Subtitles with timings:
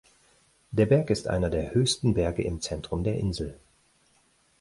[0.71, 3.59] Der Berg ist einer der höchsten Berge im Zentrum der Insel.